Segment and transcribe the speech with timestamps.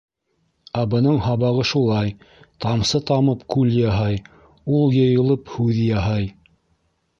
[0.43, 2.09] —Ә бының һабағы шулай:
[2.65, 4.19] тамсы тамып, күл яһай,
[4.81, 6.29] уй йыйылып, һүҙ яһай.